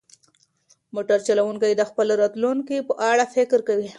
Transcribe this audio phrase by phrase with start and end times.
[0.95, 3.87] موټر چلونکی د خپل راتلونکي په اړه فکر کوي.